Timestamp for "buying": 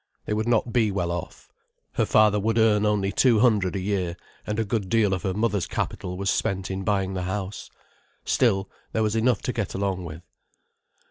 6.83-7.13